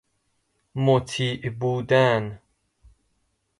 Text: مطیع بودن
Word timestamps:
مطیع 0.75 1.49
بودن 1.49 2.39